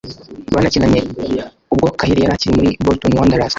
[0.53, 0.99] banakinanye
[1.73, 3.49] ubwo Cahill yari akiri muri Bolton Wanderers